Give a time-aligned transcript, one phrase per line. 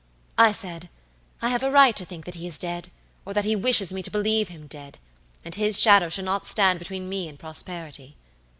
[0.39, 0.89] "I said
[1.43, 2.89] 'I have a right to think that he is dead,
[3.23, 4.97] or that he wishes me to believe him dead,
[5.45, 8.17] and his shadow shall not stand between me and prosperity.'